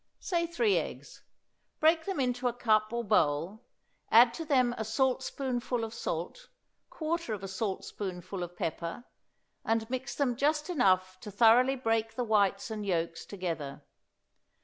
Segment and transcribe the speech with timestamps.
[0.19, 1.21] Say three eggs;
[1.79, 3.67] break them into a cup or bowl;
[4.09, 6.49] add to them a saltspoonful of salt,
[6.89, 9.03] quarter of a saltspoonful of pepper,
[9.63, 13.83] and mix them just enough to thoroughly break the whites and yolks together.